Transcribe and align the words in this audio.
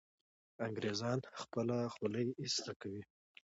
انګریزان 0.67 1.19
خپله 1.41 1.77
خولۍ 1.93 2.27
ایسته 2.41 2.71
کوي. 2.81 3.01